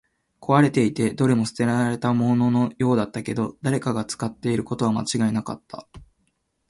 [0.41, 5.87] 壊れていて、どれも捨てられたもののようだったけど、誰かが使っていることは間違いなかった